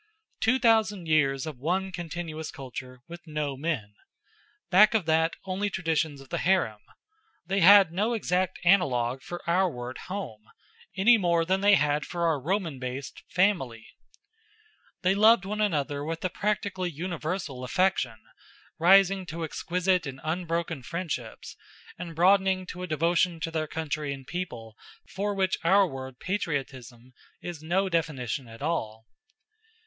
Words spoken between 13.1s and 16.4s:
family. They loved one another with a